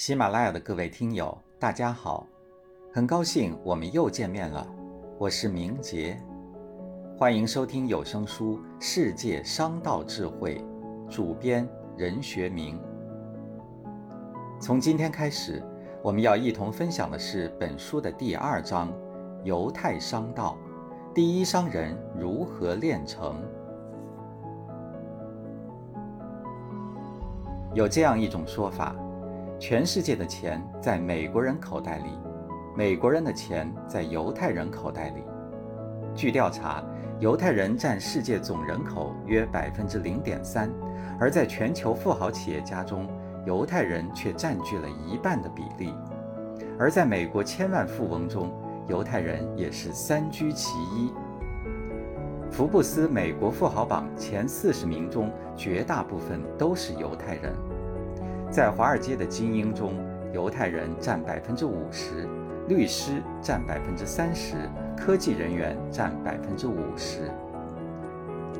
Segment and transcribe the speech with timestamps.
[0.00, 2.26] 喜马拉雅的各位听友，大家好，
[2.90, 4.66] 很高兴我们又见面了。
[5.18, 6.18] 我是明杰，
[7.18, 10.64] 欢迎收听有声书《世界商道智慧》，
[11.14, 11.68] 主编
[11.98, 12.80] 任学明。
[14.58, 15.62] 从今天开始，
[16.02, 18.90] 我们要一同分享的是本书的第二章——
[19.44, 20.56] 犹太商道，
[21.12, 23.36] 第一商人如何炼成。
[27.74, 28.96] 有这样一种说法。
[29.60, 32.18] 全世界的钱在美国人口袋里，
[32.74, 35.22] 美国人的钱在犹太人口袋里。
[36.14, 36.82] 据调查，
[37.18, 40.70] 犹太人占世界总人口约百分之零点三，
[41.20, 43.06] 而在全球富豪企业家中，
[43.44, 45.92] 犹太人却占据了一半的比例。
[46.78, 48.50] 而在美国千万富翁中，
[48.88, 51.12] 犹太人也是三居其一。
[52.50, 57.52] 福布斯美国富豪榜前四十名中，绝大部分都是犹太人。
[58.50, 59.94] 在华尔街的精英中，
[60.32, 62.28] 犹太人占百分之五十，
[62.66, 64.56] 律师占百分之三十，
[64.96, 67.30] 科技人员占百分之五十。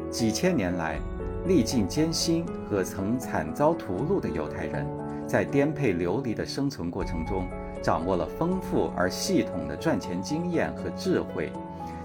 [0.09, 0.97] 几千年来，
[1.45, 4.87] 历尽艰辛和曾惨遭屠戮的犹太人，
[5.27, 7.49] 在颠沛流离的生存过程中，
[7.83, 11.53] 掌握了丰富而系统的赚钱经验和智慧，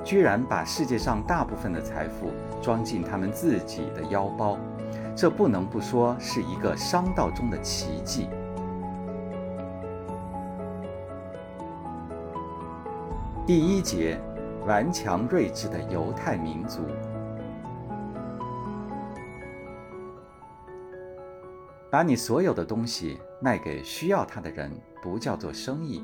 [0.04, 2.32] 居然把世界上大部分的财富
[2.64, 4.58] 装进他们自己的腰包。
[5.16, 8.28] 这不能不说是一个商道中的奇迹。
[13.48, 14.20] 第一节，
[14.68, 16.82] 顽强睿智的犹太民族。
[21.90, 24.70] 把你所有的东西卖给需要它的人，
[25.02, 26.02] 不叫做生意；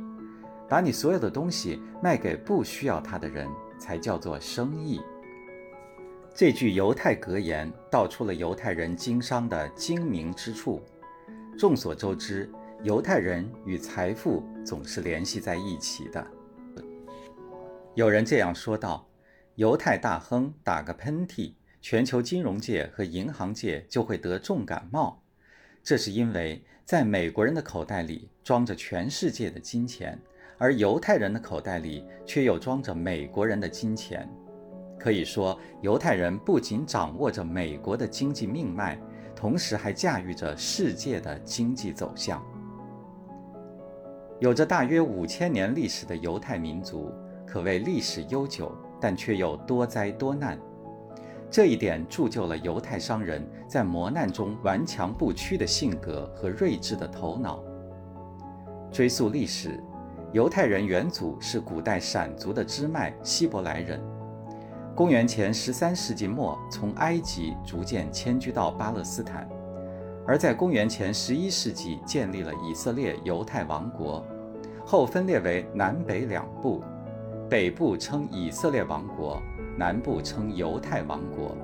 [0.70, 5.02] 把你所有的东西卖给不需要它的人，才叫做生意。
[6.34, 10.82] 这句犹太格言道出了犹太人经商的精明之处。
[11.58, 12.50] 众所周知，
[12.84, 16.26] 犹太人与财富总是联系在一起的。
[17.96, 19.06] 有人这样说道
[19.56, 25.22] ：“犹太大亨打个喷嚏，全球金融界和银行界就会得重感冒。
[25.84, 30.18] 这是因为在美国人的口袋里装着全世界的金钱，
[30.58, 34.28] 而犹太人的口袋里却又装着美国人的金钱。”
[35.02, 39.00] 可以说，犹太人不仅掌握着美国的经济命脉，
[39.36, 42.40] 同时还驾驭着世界的经济走向。
[44.40, 47.12] 有着大约五千年历史的犹太民族，
[47.48, 50.56] 可谓历史悠久，但却又多灾多难。
[51.50, 57.64] 这一点铸就了犹太商人在磨难中顽强不屈的性格和睿智的头脑。
[58.92, 59.84] 追溯历史，
[60.32, 64.00] 犹太人元祖是古代闪族的支脉希伯来人。
[64.94, 69.48] 公元前十三世纪末，从埃及逐渐迁居到巴勒斯坦，
[70.28, 74.24] 而在公元前十一世纪建立了以色列犹太王国，
[74.86, 76.84] 后分裂为南北两部，
[77.50, 79.42] 北部称以色列王国，
[79.78, 81.56] 南部称犹太王国。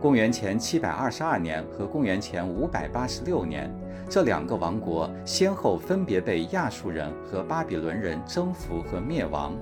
[0.00, 3.70] 公元前七百二十二年和公元前五百八十六年，
[4.08, 9.52] 这两个王国先后分别被亚述人和巴比伦人征服和灭亡。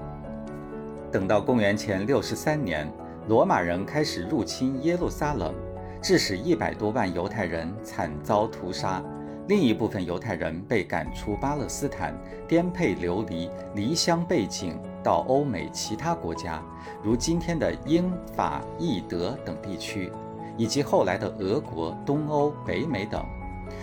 [1.13, 2.91] 等到公元前六十三年，
[3.29, 5.55] 罗马人开始入侵耶路撒冷，
[6.03, 9.03] 致使一百多万犹太人惨遭屠杀，
[9.47, 12.13] 另一部分犹太人被赶出巴勒斯坦，
[12.49, 16.61] 颠沛流离，离乡背井到欧美其他国家，
[17.03, 20.11] 如今天的英法意德等地区，
[20.57, 23.25] 以及后来的俄国、东欧、北美等。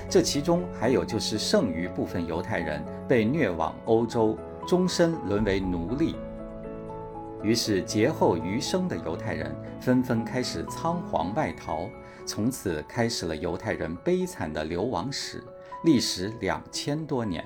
[0.09, 6.16] 这其中还有就是剩余部分犹太人被虐往欧洲，终身沦为奴隶。
[7.44, 11.90] 于是劫后余生的犹太人纷纷开始仓皇外逃，
[12.26, 15.44] 从此开始了犹太人悲惨的流亡史，
[15.84, 17.44] 历时两千多年。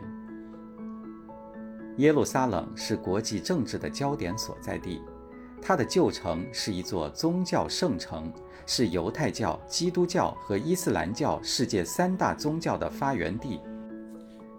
[1.98, 5.02] 耶路撒冷是国际政治的焦点所在地，
[5.60, 8.32] 它的旧城是一座宗教圣城，
[8.68, 13.60] 是犹太教、基督教和伊斯兰教世界三大宗教的发源地。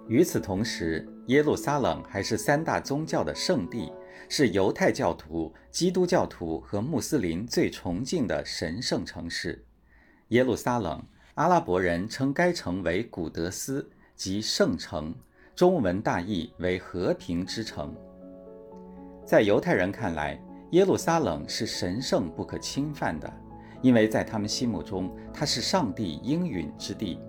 [0.09, 3.93] 与此同时，耶路撒冷还是三大宗教的圣地。
[4.29, 9.65] 是犹太教徒、基督教徒和穆斯林最崇敬的神圣城市，
[10.29, 11.03] 耶路撒冷。
[11.35, 15.15] 阿拉伯人称该城为古德斯，即圣城，
[15.55, 17.95] 中文大意为和平之城。
[19.25, 20.37] 在犹太人看来，
[20.73, 23.33] 耶路撒冷是神圣不可侵犯的，
[23.83, 27.21] 因为在他们心目中，它是上帝应允之地。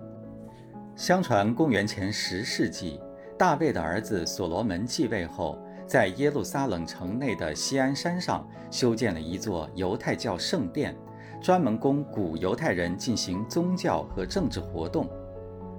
[0.96, 3.00] 相传，公元前十世纪，
[3.38, 5.56] 大卫的儿子所罗门继位后。
[5.90, 10.96] 在耶路撒冷城内的锡安山上修建了一座犹太教圣殿，
[11.42, 15.10] 专门供古犹太人进行宗教和政治活动。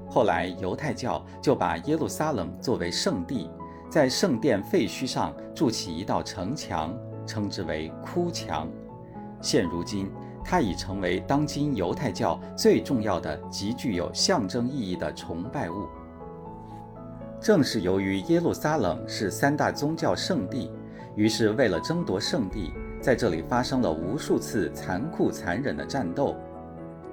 [0.10, 3.50] 后来犹太教就把耶路撒冷作为圣地，
[3.90, 6.94] 在圣殿废墟上筑起一道城墙，
[7.26, 8.68] 称之为哭墙。
[9.42, 10.12] 现如今，
[10.44, 15.88] 它已成为当今犹太教最重要的、极具有象征意义的崇拜物。
[17.42, 20.72] 正是由于耶路撒冷是三大宗教圣地，
[21.16, 22.72] 于是为了争夺圣地，
[23.02, 26.36] 在这里发生了无数次残酷残忍的战斗。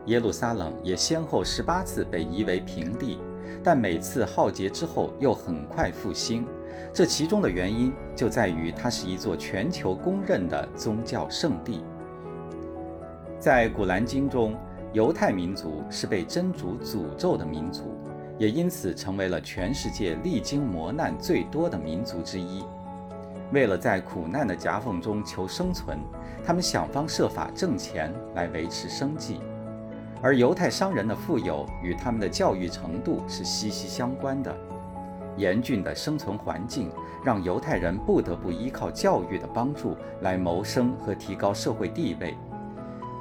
[0.04, 3.18] 耶路撒冷也先后十八次被夷为平地，
[3.64, 6.46] 但每次浩劫之后又很快复兴。
[6.92, 11.82] 这其中的原因就在于它是一座全球公认的宗教圣地。
[13.38, 14.54] 在古兰经中，
[14.92, 17.94] 犹太民族是被真主诅咒的民族。
[18.38, 22.64] 也因此成为了全世界历经磨难最多的民族之一。
[23.52, 25.98] 为了在苦难的夹缝中求生存，
[26.44, 29.40] 他们想方设法挣钱来维持生计。
[30.20, 34.54] 而犹太商人的富有与他们的教育程度是息息相关的。
[35.36, 36.90] 严峻的生存环境
[37.24, 42.36] 让犹太人不得不依靠教育的帮助来谋生和提高社会地位。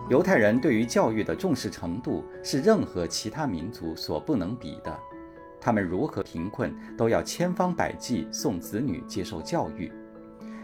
[0.10, 5.00] 犹太人对于教育的重视程度是任何其他民族所不能比的。
[5.68, 9.92] 他们如何贫困，都要千方百计送子女接受教育。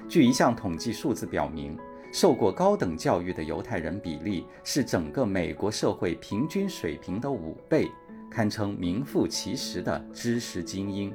[0.07, 1.77] 据一项统计数字表明，
[2.13, 7.91] 受过高等教育的犹太人比例是整个美国社会平均水平的五倍，
[8.31, 11.13] 堪称名副其实的知识精英。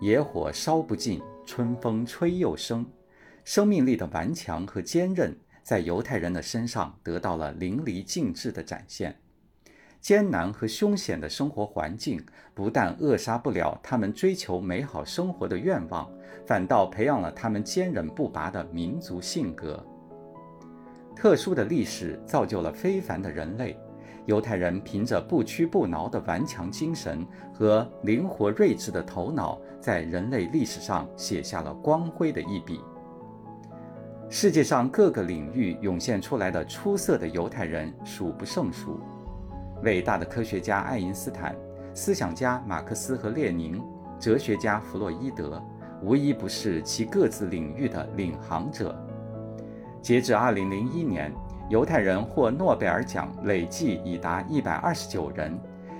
[0.00, 2.84] 野火烧不尽，春风吹又生。
[3.44, 9.20] 生命力的顽强和坚韧，在犹太人的身上得到了淋漓尽致的展现。
[10.04, 12.22] 艰难和凶险的生活环境
[12.52, 16.06] 不但扼杀不了他们追求美好生活的愿望，
[16.44, 19.82] 反倒培养了他们坚韧不拔的民族性格。
[21.16, 23.80] 特殊的历史造就了非凡的人类。
[24.26, 32.78] 犹太人凭着不屈不挠的顽强精神和灵活睿智的头脑，在人类历史上写下了光辉的一笔。
[34.28, 39.00] 世界上各个领域涌现出来的出色的犹太人数不胜数。
[39.84, 41.54] 伟大的科学家爱因斯坦、
[41.92, 43.82] 思想家马克思和列宁、
[44.18, 45.62] 哲学家弗洛伊德，
[46.02, 48.96] 无一不是其各自领域的领航者。
[50.00, 51.32] 截至2001年，
[51.68, 55.58] 犹太人获诺贝尔奖累计已达129人，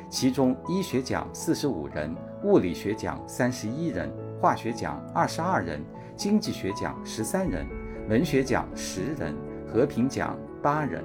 [0.08, 4.10] 其中医学奖45人，物理学奖31人，
[4.40, 5.84] 化学奖22人，
[6.16, 7.66] 经济学奖13人，
[8.08, 9.34] 文学奖10人，
[9.66, 11.04] 和平奖8人。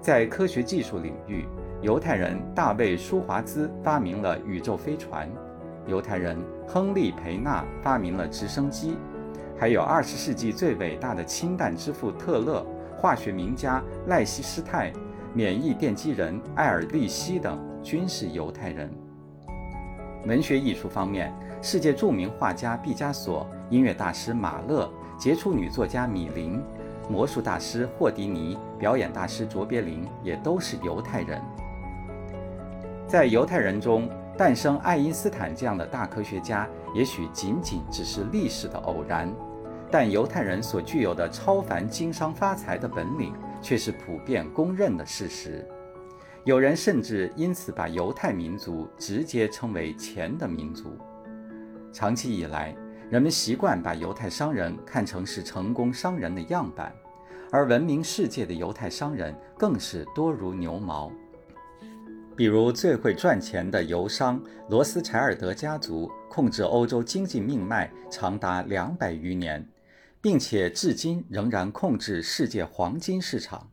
[0.00, 1.46] 在科学技术领域，
[1.82, 5.28] 犹太人大卫·舒华兹发明了宇宙飞船，
[5.86, 6.36] 犹太人
[6.66, 8.96] 亨利·培纳发明了直升机，
[9.58, 12.64] 还有二十世纪最伟大的氢弹之父特勒、
[12.96, 14.90] 化学名家赖希施泰、
[15.34, 18.90] 免疫奠基人艾尔利希等均是犹太人。
[20.24, 26.60] 文学艺术方面，世界著名画家毕加索、音乐大师马勒、杰出女作家米林。
[27.08, 31.40] 魔术大师霍迪尼、表演大师卓别林也都是犹太人。
[33.06, 39.32] 在犹太人中诞生爱因斯坦这样的大科学家，也许仅仅只是历史的偶然，
[39.92, 43.32] 但犹太人所具有的超凡经商发财的本领，
[43.62, 45.64] 却是普遍公认的事实。
[46.42, 50.98] 有人甚至因此把犹太民族直接称为“钱的民族”。
[51.92, 52.74] 长期以来，
[53.08, 56.92] 人们习惯把犹太商人看成是成功商人的样板，
[57.52, 61.10] 而闻名世界的犹太商人更是多如牛毛。
[62.36, 69.66] 比如，最会赚钱的油商罗斯柴尔德家族控制欧洲经济命脉长达两百余年，
[70.20, 73.70] 并且至今仍然控制世界黄金市场。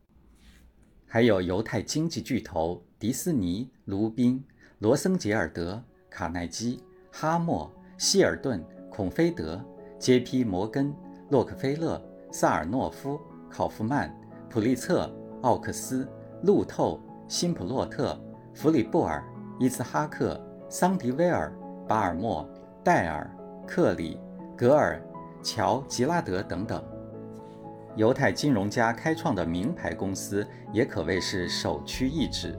[1.06, 4.42] 还有犹太经济巨头迪斯尼、卢宾、
[4.78, 8.64] 罗森杰尔德、卡耐基、哈默、希尔顿。
[8.90, 9.60] 孔菲德、
[9.98, 10.44] J.P.
[10.44, 10.94] 摩根、
[11.28, 14.16] 洛克菲勒、萨尔诺夫、考夫曼、
[14.48, 16.08] 普利策、奥克斯、
[16.44, 18.16] 路透、辛普洛特、
[18.54, 19.22] 弗里布尔、
[19.58, 21.52] 伊兹哈克、桑迪威尔、
[21.88, 22.48] 巴尔默、
[22.84, 23.28] 戴尔、
[23.66, 24.18] 克里、
[24.56, 25.02] 格尔、
[25.42, 26.82] 乔吉拉德等等，
[27.96, 32.54] 犹太金融家开创的名牌公司也可谓是首屈一指，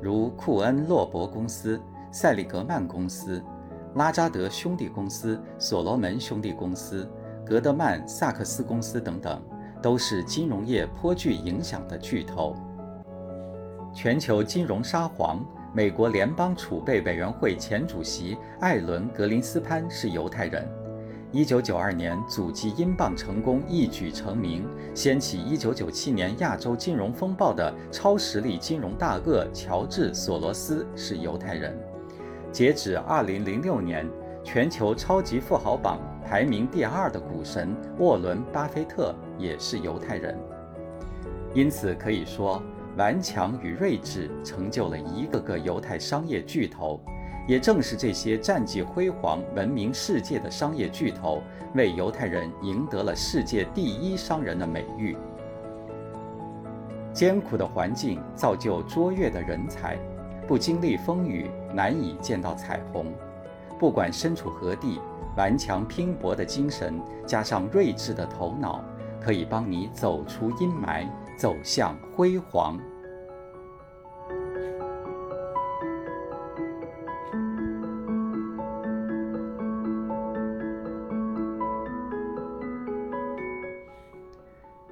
[0.00, 1.78] 如库恩洛伯公司、
[2.10, 3.42] 塞利格曼公司。
[3.94, 7.08] 拉扎德兄弟公司、所罗门兄弟公司、
[7.44, 9.42] 格德曼萨克斯公司等等，
[9.82, 12.54] 都是金融业颇具影响的巨头。
[14.00, 20.64] 全球金融沙皇、美国联邦储备委员会前主席艾伦·格林斯潘是犹太人，
[21.32, 24.64] 一九九二年，阻击英镑成功一举成名，
[24.94, 31.76] 掀起一九九七年亚洲金融风暴的超实力金融大鳄乔治·索罗斯是犹太人。
[32.52, 34.08] 截止二零零六年，
[34.44, 40.38] 全球超级富豪榜排名第二的股神沃伦·巴菲特也是犹太人。
[41.54, 42.62] 因此可以说，
[42.96, 47.00] 顽强与睿智成就了一个个犹太商业巨头。
[47.46, 51.42] 也正是这些战绩辉煌、闻名世界的商业巨头，
[51.74, 55.16] 为犹太人赢得了“世界第一商人”的美誉。
[57.10, 59.96] 艰苦的环境造就卓越的人才，
[60.46, 63.06] 不经历风雨难以见到彩虹。
[63.78, 65.00] 不管身处何地，
[65.34, 68.84] 顽强拼搏的精神加上睿智的头脑，
[69.18, 71.06] 可以帮你走出阴霾，
[71.38, 72.76] 走向辉煌。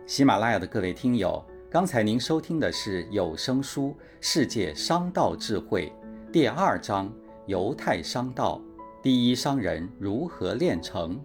[0.06, 3.88] 喜马拉雅的各位听友，刚才您收听的是有声书
[4.20, 5.92] 《世界商道智慧》
[6.30, 7.08] 第二章
[7.46, 8.58] 《犹太商道》，
[9.02, 11.20] 第一商人如何炼成？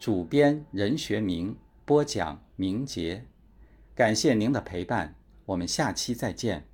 [0.00, 3.24] 主编任学明播讲，明杰。
[3.94, 5.14] 感谢您的陪伴，
[5.46, 6.71] 我们下期再见。